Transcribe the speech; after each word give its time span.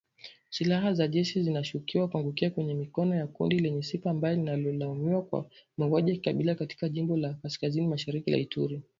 Silaha 0.49 0.93
za 0.93 1.07
jeshi 1.07 1.43
zinashukiwa 1.43 2.07
kuangukia 2.07 2.49
kwenye 2.49 2.73
mikono 2.73 3.15
ya 3.15 3.27
kundi 3.27 3.59
lenye 3.59 3.83
sifa 3.83 4.13
mbaya 4.13 4.35
linalolaumiwa 4.35 5.21
kwa 5.21 5.49
mauaji 5.77 6.09
ya 6.11 6.15
kikabila 6.17 6.55
katika 6.55 6.89
jimbo 6.89 7.17
la 7.17 7.33
kaskazini 7.33 7.87
mashariki 7.87 8.31
la 8.31 8.37
Ituri 8.37 8.81